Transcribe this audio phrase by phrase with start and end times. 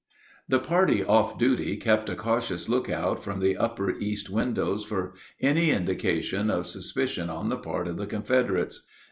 [0.49, 5.69] The party off duty kept a cautious lookout from the upper east windows for any
[5.69, 8.81] indications of suspicion on the part of the Confederates.